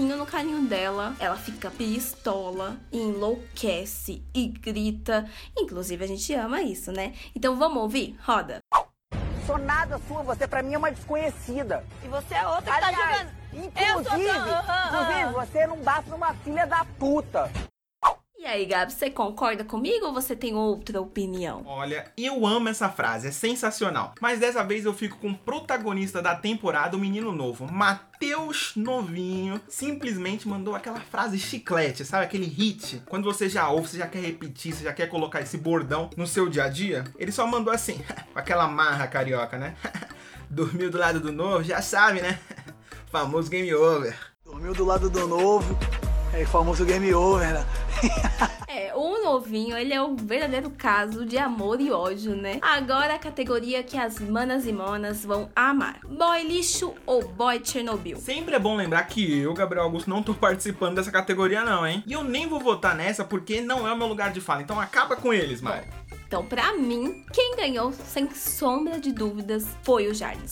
pouquinho 0.00 0.16
no 0.16 0.24
carinho 0.26 0.62
dela, 0.62 1.14
ela 1.20 1.36
fica 1.36 1.70
pistola, 1.70 2.76
enlouquece 2.90 4.22
e 4.34 4.48
grita. 4.48 5.28
Inclusive, 5.58 6.02
a 6.02 6.08
gente 6.08 6.32
ama 6.34 6.62
isso, 6.62 6.90
né? 6.90 7.12
Então 7.36 7.58
vamos 7.58 7.82
ouvir? 7.82 8.16
Roda. 8.24 8.60
Sou 9.46 9.58
nada 9.58 10.00
sua, 10.08 10.22
você 10.22 10.48
pra 10.48 10.62
mim 10.62 10.72
é 10.72 10.78
uma 10.78 10.90
desconhecida. 10.90 11.84
E 12.02 12.08
você 12.08 12.34
é 12.34 12.46
outra 12.46 12.72
que 12.72 12.80
tá 12.80 12.86
Aliás, 12.88 13.18
jogando. 13.20 13.40
Inclusive, 13.52 13.82
Eu 13.90 14.04
sou 14.04 14.64
tão- 14.64 14.86
inclusive, 14.86 15.32
você 15.34 15.66
não 15.66 15.76
basta 15.78 16.10
numa 16.10 16.34
filha 16.34 16.66
da 16.66 16.84
puta. 16.98 17.50
E 18.50 18.52
aí, 18.52 18.66
Gabi, 18.66 18.92
você 18.92 19.08
concorda 19.08 19.64
comigo 19.64 20.06
ou 20.06 20.12
você 20.12 20.34
tem 20.34 20.56
outra 20.56 21.00
opinião? 21.00 21.62
Olha, 21.64 22.10
eu 22.18 22.44
amo 22.44 22.68
essa 22.68 22.88
frase, 22.88 23.28
é 23.28 23.30
sensacional. 23.30 24.12
Mas 24.20 24.40
dessa 24.40 24.64
vez 24.64 24.84
eu 24.84 24.92
fico 24.92 25.18
com 25.18 25.30
o 25.30 25.38
protagonista 25.38 26.20
da 26.20 26.34
temporada, 26.34 26.96
o 26.96 27.00
menino 27.00 27.30
novo, 27.30 27.72
Matheus 27.72 28.72
Novinho. 28.74 29.60
Simplesmente 29.68 30.48
mandou 30.48 30.74
aquela 30.74 30.98
frase 30.98 31.38
chiclete, 31.38 32.04
sabe? 32.04 32.24
Aquele 32.24 32.46
hit. 32.46 33.00
Quando 33.06 33.22
você 33.22 33.48
já 33.48 33.70
ouve, 33.70 33.86
você 33.86 33.98
já 33.98 34.08
quer 34.08 34.20
repetir, 34.20 34.74
você 34.74 34.82
já 34.82 34.92
quer 34.92 35.06
colocar 35.06 35.40
esse 35.40 35.56
bordão 35.56 36.10
no 36.16 36.26
seu 36.26 36.48
dia 36.48 36.64
a 36.64 36.68
dia. 36.68 37.04
Ele 37.16 37.30
só 37.30 37.46
mandou 37.46 37.72
assim, 37.72 38.04
com 38.34 38.38
aquela 38.40 38.66
marra 38.66 39.06
carioca, 39.06 39.58
né? 39.58 39.76
Dormiu 40.50 40.90
do 40.90 40.98
lado 40.98 41.20
do 41.20 41.30
novo, 41.30 41.62
já 41.62 41.80
sabe, 41.80 42.20
né? 42.20 42.40
Famoso 43.12 43.48
game 43.48 43.72
over. 43.72 44.18
Dormiu 44.44 44.74
do 44.74 44.84
lado 44.84 45.08
do 45.08 45.24
novo. 45.28 45.78
É 46.32 46.44
famoso 46.44 46.84
game 46.84 47.12
over, 47.12 47.52
né? 47.52 47.66
É, 48.72 48.92
o 48.94 49.24
novinho, 49.24 49.76
ele 49.76 49.92
é 49.92 50.00
o 50.00 50.14
verdadeiro 50.14 50.70
caso 50.70 51.26
de 51.26 51.36
amor 51.36 51.80
e 51.80 51.90
ódio, 51.90 52.36
né? 52.36 52.60
Agora 52.62 53.14
a 53.16 53.18
categoria 53.18 53.82
que 53.82 53.98
as 53.98 54.20
manas 54.20 54.64
e 54.64 54.72
monas 54.72 55.24
vão 55.24 55.50
amar. 55.56 55.98
Boy 56.08 56.44
lixo 56.44 56.94
ou 57.04 57.26
boy 57.26 57.60
Chernobyl? 57.64 58.16
Sempre 58.18 58.54
é 58.54 58.60
bom 58.60 58.76
lembrar 58.76 59.02
que 59.08 59.40
eu, 59.40 59.52
Gabriel 59.54 59.86
Augusto, 59.86 60.08
não 60.08 60.22
tô 60.22 60.34
participando 60.34 60.94
dessa 60.94 61.10
categoria 61.10 61.64
não, 61.64 61.84
hein? 61.84 62.04
E 62.06 62.12
eu 62.12 62.22
nem 62.22 62.46
vou 62.46 62.60
votar 62.60 62.94
nessa 62.94 63.24
porque 63.24 63.60
não 63.60 63.88
é 63.88 63.92
o 63.92 63.96
meu 63.96 64.06
lugar 64.06 64.30
de 64.30 64.40
fala. 64.40 64.62
Então 64.62 64.78
acaba 64.78 65.16
com 65.16 65.34
eles, 65.34 65.60
Mari. 65.60 65.88
Então, 66.30 66.46
pra 66.46 66.74
mim, 66.74 67.24
quem 67.32 67.56
ganhou, 67.56 67.92
sem 67.92 68.32
sombra 68.32 69.00
de 69.00 69.10
dúvidas, 69.10 69.66
foi 69.82 70.06
o 70.06 70.14
Jardim. 70.14 70.46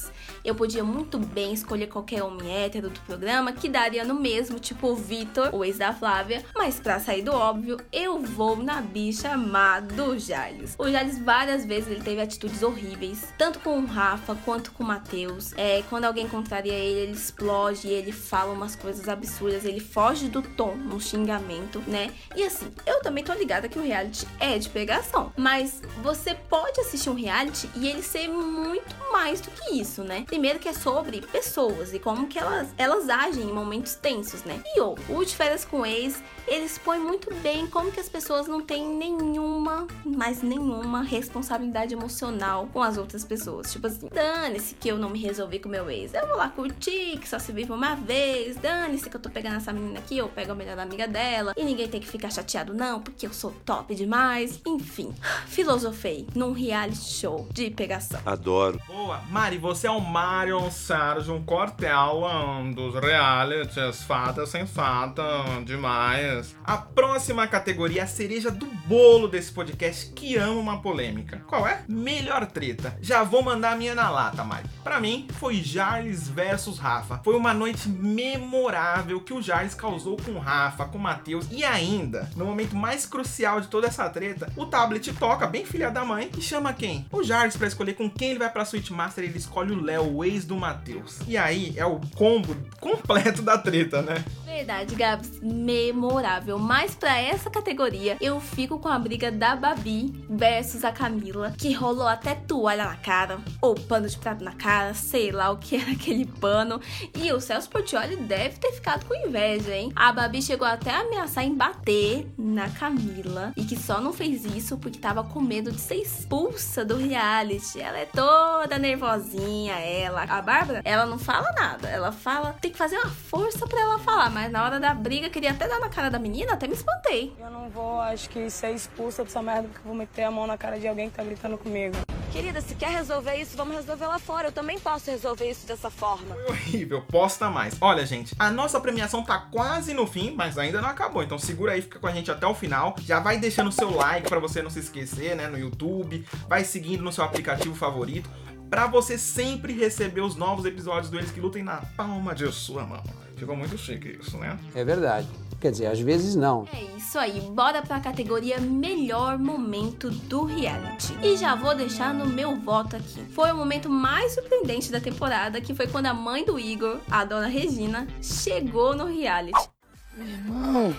Eu 0.44 0.52
podia 0.52 0.82
muito 0.82 1.20
bem 1.20 1.52
escolher 1.52 1.86
qualquer 1.86 2.20
homem 2.24 2.52
hétero 2.52 2.90
do 2.90 2.98
programa, 3.02 3.52
que 3.52 3.68
daria 3.68 4.04
no 4.04 4.14
mesmo, 4.14 4.58
tipo 4.58 4.88
o 4.88 4.96
Vitor, 4.96 5.54
o 5.54 5.64
ex 5.64 5.78
da 5.78 5.92
Flávia, 5.92 6.44
mas 6.56 6.80
pra 6.80 6.98
sair 6.98 7.22
do 7.22 7.32
óbvio, 7.32 7.76
eu 7.92 8.18
vou 8.18 8.56
na 8.56 8.80
bicha 8.80 9.30
amado 9.30 10.18
Jardim. 10.18 10.64
O 10.78 10.90
Jardim 10.90 11.22
várias 11.22 11.64
vezes 11.64 11.92
ele 11.92 12.02
teve 12.02 12.20
atitudes 12.20 12.60
horríveis, 12.64 13.32
tanto 13.38 13.60
com 13.60 13.78
o 13.78 13.86
Rafa 13.86 14.34
quanto 14.44 14.72
com 14.72 14.82
o 14.82 14.86
Matheus. 14.86 15.52
É, 15.56 15.84
quando 15.88 16.06
alguém 16.06 16.28
contraria 16.28 16.72
ele, 16.72 17.02
ele 17.02 17.12
explode, 17.12 17.86
ele 17.86 18.10
fala 18.10 18.52
umas 18.52 18.74
coisas 18.74 19.08
absurdas, 19.08 19.64
ele 19.64 19.78
foge 19.78 20.26
do 20.26 20.42
tom 20.42 20.74
no 20.74 21.00
xingamento, 21.00 21.80
né? 21.86 22.10
E 22.34 22.42
assim, 22.42 22.66
eu 22.84 23.00
também 23.00 23.22
tô 23.22 23.32
ligada 23.32 23.68
que 23.68 23.78
o 23.78 23.82
reality 23.82 24.26
é 24.40 24.58
de 24.58 24.68
pegação, 24.68 25.32
mas 25.36 25.67
Mas 25.68 25.82
você 26.02 26.34
pode 26.34 26.80
assistir 26.80 27.10
um 27.10 27.14
reality 27.14 27.68
e 27.76 27.88
ele 27.88 28.02
ser 28.02 28.28
muito 28.28 28.96
mais 29.12 29.40
do 29.40 29.50
que 29.50 29.74
isso, 29.74 30.02
né? 30.02 30.24
Primeiro 30.26 30.58
que 30.58 30.68
é 30.68 30.72
sobre 30.72 31.20
pessoas 31.20 31.92
e 31.92 31.98
como 31.98 32.26
que 32.26 32.38
elas, 32.38 32.68
elas 32.78 33.08
agem 33.08 33.44
em 33.44 33.52
momentos 33.52 33.94
tensos, 33.94 34.44
né? 34.44 34.62
E 34.74 34.80
o, 34.80 34.94
o 35.08 35.24
de 35.24 35.36
férias 35.36 35.64
com 35.64 35.84
ex, 35.84 36.22
ele 36.46 36.64
expõe 36.64 36.98
muito 36.98 37.32
bem 37.36 37.66
como 37.66 37.92
que 37.92 38.00
as 38.00 38.08
pessoas 38.08 38.46
não 38.46 38.62
têm 38.62 38.86
nenhuma, 38.88 39.86
mas 40.04 40.42
nenhuma 40.42 41.02
responsabilidade 41.02 41.92
emocional 41.92 42.68
com 42.72 42.82
as 42.82 42.96
outras 42.96 43.24
pessoas. 43.24 43.70
Tipo 43.70 43.88
assim, 43.88 44.08
dane-se 44.12 44.74
que 44.74 44.88
eu 44.88 44.98
não 44.98 45.10
me 45.10 45.20
resolvi 45.20 45.58
com 45.58 45.68
meu 45.68 45.90
ex. 45.90 46.14
Eu 46.14 46.26
vou 46.26 46.36
lá 46.36 46.48
curtir, 46.48 47.18
que 47.18 47.28
só 47.28 47.38
se 47.38 47.52
vive 47.52 47.72
uma 47.72 47.94
vez. 47.94 48.56
Dane-se 48.56 49.10
que 49.10 49.16
eu 49.16 49.20
tô 49.20 49.28
pegando 49.28 49.56
essa 49.56 49.72
menina 49.72 49.98
aqui, 49.98 50.16
eu 50.16 50.28
pego 50.28 50.52
a 50.52 50.54
melhor 50.54 50.78
amiga 50.78 51.06
dela. 51.06 51.52
E 51.56 51.64
ninguém 51.64 51.88
tem 51.88 52.00
que 52.00 52.08
ficar 52.08 52.30
chateado, 52.30 52.72
não, 52.72 53.00
porque 53.00 53.26
eu 53.26 53.32
sou 53.32 53.52
top 53.66 53.94
demais. 53.94 54.60
Enfim, 54.66 55.14
filosofei 55.58 56.24
num 56.36 56.52
reality 56.52 57.10
show 57.10 57.48
de 57.52 57.68
pegação. 57.68 58.20
Adoro. 58.24 58.80
Boa. 58.86 59.20
Mari, 59.28 59.58
você 59.58 59.88
é 59.88 59.90
o 59.90 60.00
Marion 60.00 60.70
Sérgio 60.70 61.42
Cortella 61.42 62.62
dos 62.72 62.94
realities, 62.94 64.04
fada 64.04 64.46
sensata, 64.46 65.24
demais. 65.64 66.54
A 66.64 66.76
próxima 66.76 67.44
categoria 67.48 68.02
é 68.02 68.04
a 68.04 68.06
cereja 68.06 68.52
do 68.52 68.66
bolo 68.86 69.26
desse 69.26 69.50
podcast 69.50 70.12
que 70.12 70.36
ama 70.36 70.60
uma 70.60 70.80
polêmica. 70.80 71.42
Qual 71.48 71.66
é? 71.66 71.82
Melhor 71.88 72.46
treta. 72.46 72.96
Já 73.00 73.24
vou 73.24 73.42
mandar 73.42 73.72
a 73.72 73.76
minha 73.76 73.96
na 73.96 74.08
lata, 74.10 74.44
Mari. 74.44 74.68
Pra 74.84 75.00
mim, 75.00 75.26
foi 75.40 75.56
Jarles 75.56 76.28
versus 76.28 76.78
Rafa. 76.78 77.20
Foi 77.24 77.34
uma 77.34 77.52
noite 77.52 77.88
memorável 77.88 79.20
que 79.20 79.34
o 79.34 79.42
Jarles 79.42 79.74
causou 79.74 80.16
com 80.18 80.32
o 80.32 80.38
Rafa, 80.38 80.84
com 80.84 80.98
o 80.98 81.00
Matheus 81.00 81.48
e 81.50 81.64
ainda, 81.64 82.30
no 82.36 82.44
momento 82.44 82.76
mais 82.76 83.04
crucial 83.04 83.60
de 83.60 83.66
toda 83.66 83.88
essa 83.88 84.08
treta, 84.08 84.52
o 84.54 84.64
tablet 84.64 85.12
toca, 85.14 85.47
bem 85.48 85.64
filha 85.64 85.90
da 85.90 86.04
mãe, 86.04 86.30
e 86.36 86.40
chama 86.40 86.72
quem? 86.72 87.06
O 87.10 87.22
Jarles 87.22 87.56
pra 87.56 87.66
escolher 87.66 87.94
com 87.94 88.08
quem 88.08 88.30
ele 88.30 88.38
vai 88.38 88.50
pra 88.50 88.64
Switch 88.64 88.90
Master, 88.90 89.24
ele 89.24 89.38
escolhe 89.38 89.72
o 89.72 89.82
Léo, 89.82 90.16
o 90.16 90.24
ex 90.24 90.44
do 90.44 90.56
Matheus. 90.56 91.18
E 91.26 91.36
aí 91.36 91.74
é 91.76 91.84
o 91.84 92.00
combo 92.14 92.56
completo 92.80 93.42
da 93.42 93.58
treta, 93.58 94.02
né? 94.02 94.24
Verdade, 94.44 94.94
Gabs, 94.94 95.40
memorável. 95.40 96.58
Mas 96.58 96.94
pra 96.94 97.18
essa 97.18 97.50
categoria, 97.50 98.16
eu 98.20 98.40
fico 98.40 98.78
com 98.78 98.88
a 98.88 98.98
briga 98.98 99.30
da 99.30 99.54
Babi 99.54 100.12
versus 100.28 100.84
a 100.84 100.92
Camila, 100.92 101.52
que 101.56 101.72
rolou 101.72 102.08
até 102.08 102.34
toalha 102.34 102.84
na 102.84 102.96
cara, 102.96 103.38
ou 103.60 103.74
pano 103.74 104.08
de 104.08 104.16
prato 104.18 104.42
na 104.42 104.52
cara, 104.52 104.94
sei 104.94 105.30
lá 105.30 105.50
o 105.50 105.58
que 105.58 105.76
era 105.76 105.92
aquele 105.92 106.26
pano. 106.26 106.80
E 107.14 107.32
o 107.32 107.40
Celso 107.40 107.68
Portioli 107.68 108.16
deve 108.16 108.58
ter 108.58 108.72
ficado 108.72 109.04
com 109.04 109.14
inveja, 109.14 109.74
hein? 109.74 109.92
A 109.94 110.12
Babi 110.12 110.42
chegou 110.42 110.66
até 110.66 110.90
a 110.90 111.00
ameaçar 111.00 111.44
em 111.44 111.54
bater 111.54 112.26
na 112.36 112.68
Camila, 112.68 113.52
e 113.56 113.64
que 113.64 113.76
só 113.76 114.00
não 114.00 114.12
fez 114.12 114.44
isso 114.44 114.76
porque 114.78 114.98
tava 114.98 115.22
com 115.22 115.37
medo 115.40 115.72
de 115.72 115.80
ser 115.80 115.96
expulsa 115.96 116.84
do 116.84 116.96
reality. 116.96 117.80
Ela 117.80 117.98
é 117.98 118.06
toda 118.06 118.78
nervosinha, 118.78 119.74
ela. 119.74 120.22
A 120.22 120.42
Bárbara, 120.42 120.82
ela 120.84 121.06
não 121.06 121.18
fala 121.18 121.50
nada. 121.52 121.88
Ela 121.88 122.12
fala, 122.12 122.56
tem 122.60 122.70
que 122.70 122.78
fazer 122.78 122.96
uma 122.96 123.10
força 123.10 123.66
pra 123.66 123.80
ela 123.80 123.98
falar, 123.98 124.30
mas 124.30 124.50
na 124.50 124.64
hora 124.64 124.80
da 124.80 124.94
briga, 124.94 125.30
queria 125.30 125.50
até 125.50 125.68
dar 125.68 125.78
na 125.78 125.88
cara 125.88 126.10
da 126.10 126.18
menina, 126.18 126.52
até 126.52 126.66
me 126.66 126.74
espantei. 126.74 127.34
Eu 127.38 127.50
não 127.50 127.68
vou, 127.68 128.00
acho 128.00 128.28
que 128.30 128.48
ser 128.50 128.72
expulsa 128.72 129.24
dessa 129.24 129.42
merda 129.42 129.68
porque 129.68 129.86
vou 129.86 129.94
meter 129.94 130.24
a 130.24 130.30
mão 130.30 130.46
na 130.46 130.58
cara 130.58 130.78
de 130.78 130.86
alguém 130.86 131.10
que 131.10 131.16
tá 131.16 131.24
gritando 131.24 131.56
comigo. 131.58 131.96
Querida, 132.38 132.60
se 132.60 132.76
quer 132.76 132.90
resolver 132.90 133.34
isso, 133.34 133.56
vamos 133.56 133.74
resolver 133.74 134.06
lá 134.06 134.16
fora. 134.16 134.46
Eu 134.46 134.52
também 134.52 134.78
posso 134.78 135.10
resolver 135.10 135.50
isso 135.50 135.66
dessa 135.66 135.90
forma. 135.90 136.36
Foi 136.36 136.44
horrível, 136.44 137.02
posta 137.02 137.50
mais. 137.50 137.76
Olha, 137.80 138.06
gente, 138.06 138.32
a 138.38 138.48
nossa 138.48 138.80
premiação 138.80 139.24
tá 139.24 139.40
quase 139.50 139.92
no 139.92 140.06
fim, 140.06 140.36
mas 140.36 140.56
ainda 140.56 140.80
não 140.80 140.88
acabou. 140.88 141.20
Então 141.20 141.36
segura 141.36 141.72
aí, 141.72 141.82
fica 141.82 141.98
com 141.98 142.06
a 142.06 142.12
gente 142.12 142.30
até 142.30 142.46
o 142.46 142.54
final. 142.54 142.94
Já 143.00 143.18
vai 143.18 143.38
deixando 143.38 143.66
o 143.66 143.72
seu 143.72 143.90
like 143.90 144.28
para 144.28 144.38
você 144.38 144.62
não 144.62 144.70
se 144.70 144.78
esquecer, 144.78 145.34
né, 145.34 145.48
no 145.48 145.58
YouTube. 145.58 146.24
Vai 146.48 146.62
seguindo 146.62 147.02
no 147.02 147.10
seu 147.10 147.24
aplicativo 147.24 147.74
favorito 147.74 148.30
para 148.70 148.86
você 148.86 149.18
sempre 149.18 149.72
receber 149.72 150.20
os 150.20 150.36
novos 150.36 150.64
episódios 150.64 151.10
do 151.10 151.18
Eles 151.18 151.32
que 151.32 151.40
Lutem 151.40 151.64
na 151.64 151.78
palma 151.96 152.36
de 152.36 152.52
sua 152.52 152.86
mão. 152.86 153.02
Ficou 153.36 153.56
muito 153.56 153.76
chique 153.76 154.16
isso, 154.20 154.38
né? 154.38 154.56
É 154.76 154.84
verdade. 154.84 155.26
Quer 155.60 155.72
dizer, 155.72 155.86
às 155.86 155.98
vezes 155.98 156.36
não. 156.36 156.68
É 156.72 156.96
isso 156.96 157.18
aí, 157.18 157.40
bora 157.40 157.82
pra 157.82 157.98
categoria 157.98 158.60
Melhor 158.60 159.36
Momento 159.38 160.08
do 160.08 160.44
Reality. 160.44 161.18
E 161.20 161.36
já 161.36 161.56
vou 161.56 161.74
deixar 161.74 162.14
no 162.14 162.26
meu 162.26 162.54
voto 162.54 162.94
aqui. 162.94 163.24
Foi 163.32 163.50
o 163.50 163.56
momento 163.56 163.90
mais 163.90 164.34
surpreendente 164.34 164.92
da 164.92 165.00
temporada, 165.00 165.60
que 165.60 165.74
foi 165.74 165.88
quando 165.88 166.06
a 166.06 166.14
mãe 166.14 166.44
do 166.44 166.58
Igor, 166.60 167.00
a 167.10 167.24
dona 167.24 167.48
Regina, 167.48 168.06
chegou 168.22 168.94
no 168.94 169.06
reality. 169.06 169.68
Meu 170.16 170.28
irmão, 170.28 170.96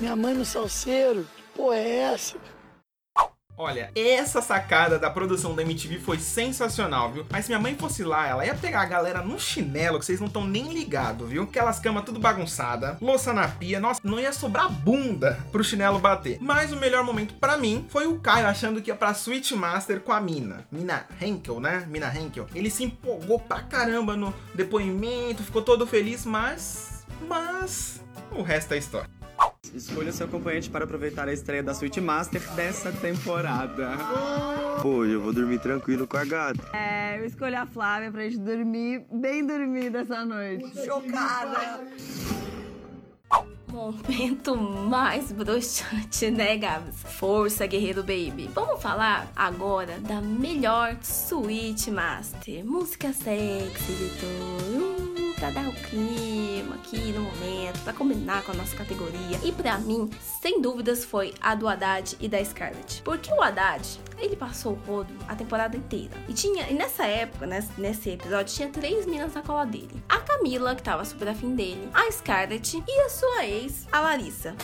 minha 0.00 0.16
mãe 0.16 0.34
no 0.34 0.44
salseiro, 0.44 1.24
que 1.36 1.42
porra 1.56 1.76
é 1.76 1.96
essa? 2.12 2.36
Olha, 3.56 3.90
essa 3.94 4.42
sacada 4.42 4.98
da 4.98 5.08
produção 5.08 5.54
da 5.54 5.62
MTV 5.62 6.00
foi 6.00 6.18
sensacional, 6.18 7.12
viu? 7.12 7.24
Mas 7.30 7.44
se 7.44 7.50
minha 7.50 7.60
mãe 7.60 7.76
fosse 7.76 8.02
lá, 8.02 8.26
ela 8.26 8.44
ia 8.44 8.54
pegar 8.54 8.82
a 8.82 8.86
galera 8.86 9.22
no 9.22 9.38
chinelo, 9.38 10.00
que 10.00 10.04
vocês 10.04 10.18
não 10.18 10.26
estão 10.26 10.44
nem 10.44 10.72
ligados, 10.72 11.28
viu? 11.28 11.44
Aquelas 11.44 11.78
camas 11.78 12.04
tudo 12.04 12.18
bagunçada, 12.18 12.98
louça 13.00 13.32
na 13.32 13.46
pia, 13.46 13.78
nossa, 13.78 14.00
não 14.02 14.18
ia 14.18 14.32
sobrar 14.32 14.68
bunda 14.68 15.38
pro 15.52 15.62
chinelo 15.62 16.00
bater. 16.00 16.38
Mas 16.40 16.72
o 16.72 16.76
melhor 16.76 17.04
momento 17.04 17.34
para 17.34 17.56
mim 17.56 17.86
foi 17.88 18.08
o 18.08 18.18
Caio 18.18 18.48
achando 18.48 18.82
que 18.82 18.90
ia 18.90 18.96
pra 18.96 19.14
Switch 19.14 19.52
Master 19.52 20.00
com 20.00 20.12
a 20.12 20.20
Mina. 20.20 20.66
Mina 20.70 21.06
Henkel, 21.20 21.60
né? 21.60 21.86
Mina 21.88 22.12
Henkel. 22.12 22.46
Ele 22.54 22.70
se 22.70 22.82
empolgou 22.82 23.38
pra 23.38 23.62
caramba 23.62 24.16
no 24.16 24.34
depoimento, 24.52 25.44
ficou 25.44 25.62
todo 25.62 25.86
feliz, 25.86 26.26
mas. 26.26 27.04
Mas. 27.28 28.02
O 28.32 28.42
resto 28.42 28.74
é 28.74 28.78
história. 28.78 29.23
Escolha 29.72 30.12
seu 30.12 30.26
acompanhante 30.26 30.68
para 30.68 30.84
aproveitar 30.84 31.28
a 31.28 31.32
estreia 31.32 31.62
da 31.62 31.74
Suite 31.74 32.00
Master 32.00 32.42
dessa 32.54 32.92
temporada. 32.92 33.92
Hoje 34.84 35.12
eu 35.12 35.20
vou 35.20 35.32
dormir 35.32 35.58
tranquilo 35.60 36.06
com 36.06 36.16
a 36.16 36.24
gata. 36.24 36.76
É, 36.76 37.18
eu 37.18 37.24
escolhi 37.24 37.54
a 37.54 37.66
Flávia 37.66 38.10
pra 38.10 38.22
gente 38.22 38.38
dormir 38.38 39.04
bem 39.10 39.46
dormida 39.46 40.00
essa 40.00 40.24
noite. 40.24 40.84
Chocada. 40.84 41.80
Momento 43.72 44.56
mais 44.56 45.32
bruxante, 45.32 46.30
né, 46.30 46.56
Gabs? 46.56 46.94
Força, 47.18 47.66
guerreiro 47.66 48.02
baby. 48.02 48.48
Vamos 48.54 48.80
falar 48.80 49.32
agora 49.34 49.98
da 49.98 50.20
melhor 50.20 50.96
Suite 51.02 51.90
Master. 51.90 52.64
Música 52.64 53.12
sexy, 53.12 53.92
editor. 53.92 55.13
Pra 55.44 55.50
dar 55.50 55.68
o 55.68 55.74
clima 55.74 56.76
aqui 56.76 57.12
no 57.12 57.20
momento, 57.20 57.78
pra 57.84 57.92
combinar 57.92 58.42
com 58.44 58.52
a 58.52 58.54
nossa 58.54 58.74
categoria. 58.74 59.38
E 59.42 59.52
pra 59.52 59.76
mim, 59.76 60.08
sem 60.40 60.58
dúvidas, 60.58 61.04
foi 61.04 61.34
a 61.38 61.54
do 61.54 61.68
Haddad 61.68 62.16
e 62.18 62.26
da 62.28 62.42
Scarlett. 62.42 63.02
Porque 63.02 63.30
o 63.30 63.42
Haddad, 63.42 64.00
ele 64.16 64.36
passou 64.36 64.72
o 64.72 64.86
rodo 64.86 65.12
a 65.28 65.34
temporada 65.34 65.76
inteira. 65.76 66.14
E 66.26 66.32
tinha, 66.32 66.66
e 66.70 66.72
nessa 66.72 67.04
época, 67.04 67.44
nesse, 67.44 67.78
nesse 67.78 68.08
episódio, 68.08 68.54
tinha 68.54 68.70
três 68.70 69.04
minas 69.04 69.34
na 69.34 69.42
cola 69.42 69.66
dele. 69.66 70.02
A 70.08 70.16
Camila, 70.20 70.74
que 70.74 70.82
tava 70.82 71.04
super 71.04 71.28
afim 71.28 71.54
dele, 71.54 71.90
a 71.92 72.10
Scarlett 72.10 72.82
e 72.88 73.00
a 73.02 73.10
sua 73.10 73.44
ex, 73.44 73.86
a 73.92 74.00
Larissa. 74.00 74.56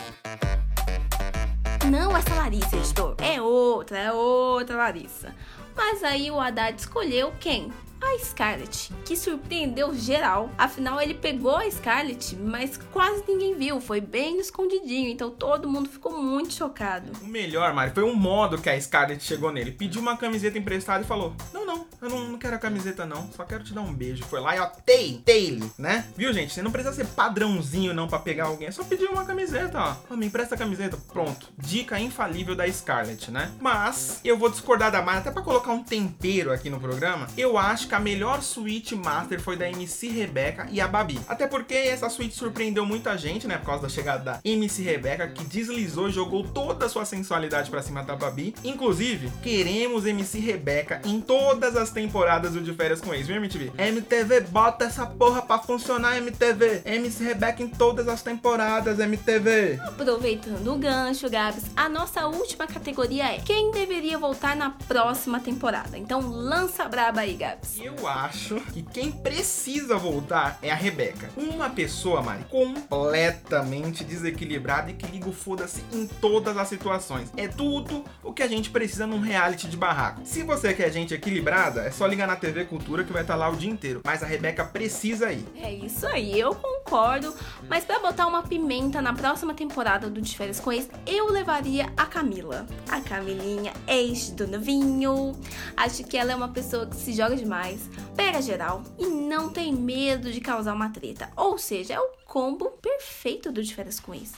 Não 1.91 2.17
essa 2.17 2.35
Larissa, 2.37 2.77
editor. 2.77 3.17
É 3.19 3.43
outra, 3.43 3.99
é 3.99 4.13
outra 4.13 4.77
Larissa. 4.77 5.35
Mas 5.77 6.03
aí 6.03 6.31
o 6.31 6.41
Haddad 6.41 6.79
escolheu 6.79 7.33
quem? 7.41 7.73
A 8.03 8.19
Scarlett, 8.19 8.91
que 9.05 9.15
surpreendeu 9.15 9.95
geral. 9.95 10.51
Afinal, 10.57 11.01
ele 11.03 11.13
pegou 11.13 11.57
a 11.57 11.71
Scarlett, 11.71 12.35
mas 12.35 12.79
quase 12.91 13.23
ninguém 13.29 13.55
viu. 13.55 13.79
Foi 13.79 14.01
bem 14.01 14.41
escondidinho, 14.41 15.11
então 15.11 15.31
todo 15.31 15.69
mundo 15.69 15.89
ficou 15.89 16.21
muito 16.21 16.55
chocado. 16.55 17.13
O 17.21 17.27
melhor, 17.27 17.75
Mari, 17.75 17.93
foi 17.93 18.03
o 18.03 18.17
modo 18.17 18.57
que 18.57 18.71
a 18.71 18.81
Scarlett 18.81 19.23
chegou 19.23 19.53
nele. 19.53 19.73
Pediu 19.73 20.01
uma 20.01 20.17
camiseta 20.17 20.57
emprestada 20.57 21.05
e 21.05 21.07
falou: 21.07 21.35
Não, 21.53 21.67
não, 21.67 21.87
eu 22.01 22.09
não, 22.09 22.29
não 22.29 22.39
quero 22.39 22.57
a 22.57 22.59
camiseta, 22.59 23.05
não. 23.07 23.29
Só 23.33 23.45
quero 23.45 23.65
te 23.65 23.73
dar 23.73 23.83
um 23.83 23.93
beijo. 23.93 24.25
Foi 24.25 24.41
lá 24.41 24.57
e 24.57 24.61
ó, 24.61 24.67
tei, 24.67 25.21
tei, 25.25 25.63
né? 25.79 26.07
Viu, 26.17 26.33
gente? 26.33 26.53
Você 26.53 26.63
não 26.63 26.71
precisa 26.71 26.95
ser 26.95 27.07
padrãozinho, 27.07 27.95
não, 27.95 28.09
pra 28.09 28.19
pegar 28.19 28.45
alguém. 28.45 28.69
É 28.69 28.71
só 28.71 28.85
pedir 28.85 29.07
uma 29.07 29.25
camiseta, 29.25 29.79
ó. 29.79 29.97
Oh, 30.11 30.17
me 30.17 30.27
empresta 30.27 30.55
a 30.55 30.59
camiseta. 30.59 30.97
Pronto. 31.13 31.49
Dica 31.59 31.99
infalível 32.01 32.55
da 32.55 32.71
Scarlett, 32.71 33.31
né? 33.31 33.53
Mas 33.61 34.21
eu 34.25 34.39
vou 34.39 34.51
discordar 34.51 34.91
da 34.91 35.03
Mari, 35.03 35.19
até 35.19 35.31
pra 35.31 35.43
colocar 35.43 35.73
um 35.73 35.83
tempero 35.83 36.53
aqui 36.53 36.71
no 36.71 36.81
programa. 36.81 37.27
Eu 37.37 37.59
acho 37.59 37.89
que 37.89 37.95
a 37.95 38.01
melhor 38.01 38.43
suíte 38.43 38.95
master 38.95 39.41
foi 39.41 39.57
da 39.57 39.69
MC 39.69 40.09
Rebeca 40.09 40.69
e 40.71 40.81
a 40.81 40.89
Babi. 40.89 41.21
Até 41.29 41.47
porque 41.47 41.75
essa 41.75 42.09
suíte 42.09 42.35
surpreendeu 42.35 42.87
muita 42.87 43.17
gente, 43.17 43.47
né? 43.47 43.59
Por 43.59 43.67
causa 43.67 43.83
da 43.83 43.89
chegada 43.89 44.25
da 44.25 44.41
MC 44.45 44.83
Rebeca, 44.83 45.29
que 45.29 45.45
deslizou 45.45 46.09
e 46.09 46.13
jogou 46.13 46.45
toda 46.45 46.87
a 46.87 46.89
sua 46.89 47.05
sensualidade 47.05 47.71
pra 47.71 47.83
cima 47.83 48.03
da 48.03 48.17
Babi. 48.17 48.55
Inclusive, 48.65 49.31
queremos 49.43 50.07
MC 50.07 50.39
Rebeca 50.39 51.01
em 51.05 51.21
todas 51.21 51.77
as 51.77 51.90
as 51.91 51.93
temporadas 51.93 52.53
do 52.53 52.61
De 52.61 52.73
Férias 52.73 53.01
com 53.01 53.13
Ex, 53.13 53.27
viu, 53.27 53.37
MTV? 53.37 53.73
MTV, 53.77 54.41
bota 54.43 54.85
essa 54.85 55.05
porra 55.05 55.43
pra 55.43 55.59
funcionar, 55.59 56.17
MTV. 56.17 56.83
MC 56.85 57.25
Rebeca 57.25 57.63
em 57.63 57.69
todas 57.69 58.09
as 58.09 58.23
temporadas, 58.23 58.99
MTV. 58.99 59.81
Aproveitando 59.85 60.73
o 60.73 60.79
gancho, 60.79 61.29
Gabs, 61.29 61.65
a 61.77 61.89
nossa 61.89 62.27
última 62.27 62.67
categoria 62.67 63.35
é 63.35 63.39
quem 63.39 63.73
deveria 63.73 64.19
voltar 64.19 64.55
na 64.55 64.71
próxima 64.71 65.41
temporada. 65.41 65.99
Então 65.99 66.21
lança 66.21 66.85
a 66.85 66.89
braba 66.89 67.23
aí, 67.23 67.35
Gabs. 67.35 67.79
Eu 67.81 68.07
acho 68.07 68.57
que 68.73 68.83
quem 68.83 69.11
precisa 69.11 69.97
voltar 69.97 70.59
é 70.63 70.71
a 70.71 70.77
Rebeca. 70.77 71.29
Uma 71.37 71.71
pessoa, 71.71 72.23
Mari, 72.23 72.45
completamente 72.49 74.05
desequilibrada 74.05 74.91
e 74.91 74.95
que 74.95 75.07
liga 75.07 75.29
o 75.29 75.33
foda-se 75.33 75.83
em 75.93 76.07
todas 76.07 76.57
as 76.57 76.69
situações. 76.69 77.31
É 77.37 77.49
tudo 77.49 78.05
o 78.23 78.33
que 78.33 78.43
a 78.43 78.49
gente 78.49 78.71
precisa 78.71 79.07
num 79.07 79.21
reality 79.21 79.67
de 79.67 79.77
barraco. 79.77 80.21
Se 80.25 80.43
você 80.43 80.73
quer 80.73 80.93
gente 80.93 81.13
equilibrada, 81.13 81.80
é 81.81 81.91
só 81.91 82.07
ligar 82.07 82.27
na 82.27 82.37
TV 82.37 82.65
Cultura 82.65 83.05
que 83.05 83.13
vai 83.13 83.23
estar 83.23 83.35
lá 83.35 83.49
o 83.49 83.57
dia 83.57 83.71
inteiro. 83.71 84.01
Mas 84.05 84.23
a 84.23 84.27
Rebeca 84.27 84.65
precisa 84.65 85.33
ir. 85.33 85.45
É 85.57 85.73
isso 85.73 86.07
aí, 86.07 86.39
eu 86.39 86.55
concordo. 86.55 87.35
Mas 87.69 87.85
para 87.85 87.99
botar 87.99 88.27
uma 88.27 88.43
pimenta 88.43 89.01
na 89.01 89.13
próxima 89.13 89.55
temporada 89.55 90.09
do 90.09 90.21
De 90.21 90.37
Férias 90.37 90.61
com 90.61 90.73
Ex, 90.73 90.89
eu 91.07 91.31
levaria 91.31 91.93
a 91.97 92.07
Camila. 92.07 92.67
A 92.89 93.01
Camilinha, 93.01 93.73
ex 93.87 94.31
do 94.31 94.47
novinho. 94.47 95.33
Acho 95.77 96.05
que 96.05 96.17
ela 96.17 96.33
é 96.33 96.35
uma 96.35 96.49
pessoa 96.49 96.87
que 96.87 96.97
se 96.97 97.13
joga 97.13 97.37
demais, 97.37 97.89
pega 98.17 98.41
geral 98.43 98.83
e 98.99 99.07
não 99.07 99.49
tem 99.49 99.73
medo 99.75 100.31
de 100.33 100.41
causar 100.41 100.75
uma 100.75 100.91
treta. 100.91 101.31
Ou 101.37 101.59
seja, 101.59 101.95
é 101.95 102.01
o 102.01 102.11
combo 102.25 102.71
perfeito 102.83 103.51
do 103.51 103.63
De 103.63 103.75
Férias 103.75 104.01
com 104.01 104.15
Ex. 104.15 104.33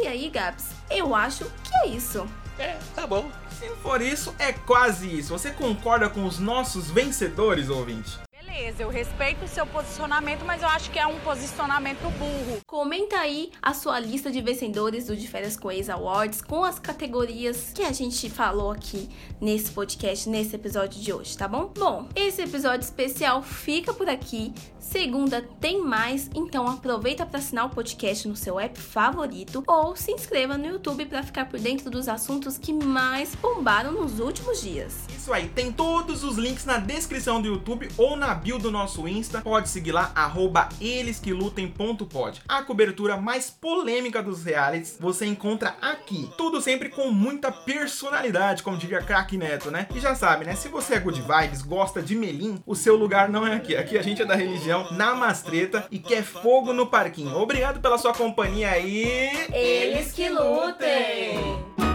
E 0.00 0.06
aí, 0.06 0.28
Gabs, 0.28 0.70
eu 0.90 1.14
acho 1.14 1.44
que 1.44 1.76
é 1.82 1.88
isso. 1.88 2.26
É, 2.58 2.76
tá 2.94 3.06
bom. 3.06 3.30
Se 3.58 3.68
for 3.82 4.00
isso, 4.00 4.34
é 4.38 4.52
quase 4.52 5.08
isso. 5.08 5.32
Você 5.32 5.50
concorda 5.50 6.08
com 6.08 6.24
os 6.24 6.38
nossos 6.38 6.90
vencedores, 6.90 7.68
ouvinte? 7.68 8.18
Beleza, 8.54 8.84
eu 8.84 8.88
respeito 8.88 9.44
o 9.44 9.48
seu 9.48 9.66
posicionamento, 9.66 10.44
mas 10.44 10.62
eu 10.62 10.68
acho 10.68 10.88
que 10.92 10.98
é 10.98 11.04
um 11.04 11.18
posicionamento 11.20 12.08
burro. 12.16 12.60
Comenta 12.64 13.16
aí 13.16 13.50
a 13.60 13.74
sua 13.74 13.98
lista 13.98 14.30
de 14.30 14.40
vencedores 14.40 15.06
do 15.06 15.16
De 15.16 15.26
Férias 15.26 15.56
com 15.56 15.72
Ex 15.72 15.90
Awards 15.90 16.40
com 16.40 16.62
as 16.62 16.78
categorias 16.78 17.72
que 17.74 17.82
a 17.82 17.90
gente 17.90 18.30
falou 18.30 18.70
aqui 18.70 19.08
nesse 19.40 19.72
podcast, 19.72 20.28
nesse 20.28 20.54
episódio 20.54 21.02
de 21.02 21.12
hoje, 21.12 21.36
tá 21.36 21.48
bom? 21.48 21.72
Bom, 21.76 22.08
esse 22.14 22.42
episódio 22.42 22.84
especial 22.84 23.42
fica 23.42 23.92
por 23.92 24.08
aqui. 24.08 24.54
Segunda 24.78 25.42
tem 25.60 25.82
mais, 25.82 26.30
então 26.32 26.68
aproveita 26.68 27.26
para 27.26 27.40
assinar 27.40 27.66
o 27.66 27.70
podcast 27.70 28.28
no 28.28 28.36
seu 28.36 28.60
app 28.60 28.78
favorito 28.78 29.64
ou 29.66 29.96
se 29.96 30.12
inscreva 30.12 30.56
no 30.56 30.66
YouTube 30.66 31.06
para 31.06 31.24
ficar 31.24 31.46
por 31.46 31.58
dentro 31.58 31.90
dos 31.90 32.06
assuntos 32.06 32.56
que 32.56 32.72
mais 32.72 33.34
bombaram 33.34 33.90
nos 33.90 34.20
últimos 34.20 34.60
dias. 34.60 35.06
Isso 35.08 35.32
aí, 35.32 35.48
tem 35.48 35.72
todos 35.72 36.22
os 36.22 36.36
links 36.36 36.64
na 36.64 36.76
descrição 36.76 37.42
do 37.42 37.48
YouTube 37.48 37.88
ou 37.96 38.14
na 38.14 38.43
bio 38.44 38.58
do 38.58 38.70
nosso 38.70 39.08
Insta. 39.08 39.40
Pode 39.40 39.70
seguir 39.70 39.92
lá, 39.92 40.12
arroba 40.14 40.68
elesquelutem.pod. 40.78 42.42
A 42.46 42.62
cobertura 42.62 43.16
mais 43.16 43.48
polêmica 43.50 44.22
dos 44.22 44.44
realities 44.44 44.98
você 45.00 45.24
encontra 45.24 45.74
aqui. 45.80 46.30
Tudo 46.36 46.60
sempre 46.60 46.90
com 46.90 47.10
muita 47.10 47.50
personalidade, 47.50 48.62
como 48.62 48.76
diria 48.76 49.00
Crack 49.00 49.38
Neto, 49.38 49.70
né? 49.70 49.88
E 49.94 49.98
já 49.98 50.14
sabe, 50.14 50.44
né? 50.44 50.54
Se 50.54 50.68
você 50.68 50.96
é 50.96 51.00
good 51.00 51.22
vibes, 51.22 51.62
gosta 51.62 52.02
de 52.02 52.14
melim, 52.14 52.62
o 52.66 52.74
seu 52.74 52.96
lugar 52.96 53.30
não 53.30 53.46
é 53.46 53.54
aqui. 53.56 53.74
Aqui 53.74 53.96
a 53.96 54.02
gente 54.02 54.20
é 54.20 54.26
da 54.26 54.34
religião 54.34 54.88
na 54.92 55.14
Mastreta 55.14 55.86
e 55.90 55.98
quer 55.98 56.22
fogo 56.22 56.74
no 56.74 56.86
parquinho. 56.86 57.38
Obrigado 57.38 57.80
pela 57.80 57.96
sua 57.96 58.12
companhia 58.12 58.72
aí. 58.72 59.30
Eles 59.54 60.12
que 60.12 60.28
lutem! 60.28 61.93